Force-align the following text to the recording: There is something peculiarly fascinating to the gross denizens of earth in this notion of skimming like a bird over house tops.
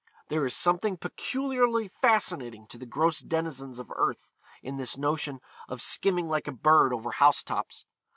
There 0.29 0.47
is 0.47 0.55
something 0.55 0.97
peculiarly 0.97 1.87
fascinating 1.87 2.65
to 2.69 2.79
the 2.79 2.87
gross 2.87 3.19
denizens 3.19 3.77
of 3.77 3.91
earth 3.95 4.31
in 4.63 4.77
this 4.77 4.97
notion 4.97 5.41
of 5.69 5.79
skimming 5.79 6.27
like 6.27 6.47
a 6.47 6.51
bird 6.51 6.91
over 6.91 7.11
house 7.11 7.43
tops. 7.43 7.85